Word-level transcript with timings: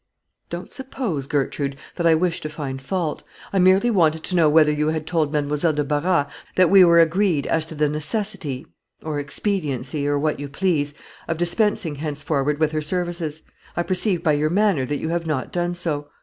"Don't 0.49 0.71
suppose, 0.71 1.27
Gertrude, 1.27 1.77
that 1.95 2.07
I 2.07 2.15
wish 2.15 2.41
to 2.41 2.49
find 2.49 2.81
fault. 2.81 3.21
I 3.53 3.59
merely 3.59 3.91
wanted 3.91 4.23
to 4.23 4.35
know 4.35 4.49
whether 4.49 4.71
you 4.71 4.87
had 4.87 5.05
told 5.05 5.31
Mademoiselle 5.31 5.73
de 5.73 5.83
Barras 5.83 6.25
that 6.55 6.71
we 6.71 6.83
were 6.83 6.99
agreed 6.99 7.45
as 7.45 7.67
to 7.67 7.75
the 7.75 7.87
necessity 7.87 8.65
or 9.03 9.19
expediency, 9.19 10.07
or 10.07 10.17
what 10.17 10.39
you 10.39 10.49
please, 10.49 10.95
of 11.27 11.37
dispensing 11.37 11.93
henceforward 11.97 12.57
with 12.59 12.71
her 12.71 12.81
services, 12.81 13.43
I 13.77 13.83
perceive 13.83 14.23
by 14.23 14.33
your 14.33 14.49
manner 14.49 14.87
that 14.87 14.97
you 14.97 15.09
have 15.09 15.27
not 15.27 15.51
done 15.51 15.75
so. 15.75 16.07